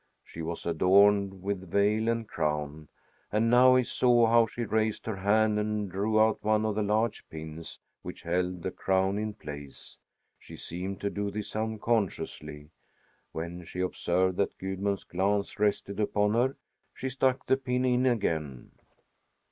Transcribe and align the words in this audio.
She 0.23 0.41
was 0.41 0.65
adorned 0.65 1.43
with 1.43 1.69
veil 1.69 2.07
and 2.09 2.27
crown, 2.27 2.87
and 3.31 3.51
now 3.51 3.75
he 3.75 3.83
saw 3.83 4.25
how 4.25 4.47
she 4.47 4.65
raised 4.65 5.05
her 5.05 5.17
hand 5.17 5.59
and 5.59 5.91
drew 5.91 6.19
out 6.19 6.43
one 6.43 6.65
of 6.65 6.73
the 6.73 6.81
large 6.81 7.23
pins 7.29 7.77
which 8.01 8.23
held 8.23 8.63
the 8.63 8.71
crown 8.71 9.19
in 9.19 9.35
place. 9.35 9.99
She 10.39 10.57
seemed 10.57 11.01
to 11.01 11.11
do 11.11 11.29
this 11.29 11.55
unconsciously. 11.55 12.71
When 13.31 13.63
she 13.63 13.81
observed 13.81 14.37
that 14.37 14.57
Gudmund's 14.57 15.03
glance 15.03 15.59
rested 15.59 15.99
upon 15.99 16.33
her, 16.33 16.55
she 16.95 17.07
stuck 17.07 17.45
the 17.45 17.55
pin 17.55 17.85
in 17.85 18.07
again. 18.07 18.71